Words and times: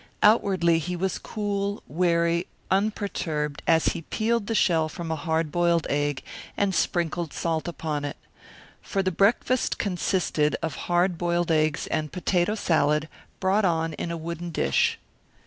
Outwardly 0.23 0.79
he 0.79 0.95
was 0.95 1.19
cool, 1.19 1.83
wary, 1.87 2.47
unperturbed, 2.71 3.61
as 3.67 3.89
he 3.89 4.01
peeled 4.01 4.47
the 4.47 4.55
shell 4.55 4.89
from 4.89 5.11
a 5.11 5.15
hard 5.15 5.51
boiled 5.51 5.85
egg 5.91 6.23
and 6.57 6.73
sprinkled 6.73 7.33
salt 7.33 7.67
upon 7.67 8.03
it. 8.03 8.17
For 8.81 9.03
the 9.03 9.11
breakfast 9.11 9.77
consisted 9.77 10.55
of 10.63 10.73
hard 10.89 11.19
boiled 11.19 11.51
eggs 11.51 11.85
and 11.85 12.11
potato 12.11 12.55
salad 12.55 13.09
brought 13.39 13.63
on 13.63 13.93
in 13.93 14.09
a 14.09 14.17
wooden 14.17 14.49
dish. 14.49 14.97